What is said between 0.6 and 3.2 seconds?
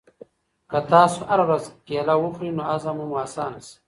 که تاسو هره ورځ کیله وخورئ نو هضم به مو